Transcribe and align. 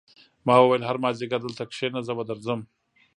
ما 0.47 0.55
وویل 0.59 0.83
هر 0.89 0.97
مازدیګر 1.03 1.39
دلته 1.43 1.63
کېنه 1.73 2.01
زه 2.07 2.13
به 2.17 2.23
درځم 2.29 2.59